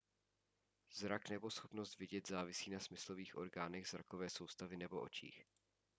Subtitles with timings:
[0.91, 5.45] zrak nebo schopnost vidět závisí na smyslových orgánech zrakové soustavy nebo očích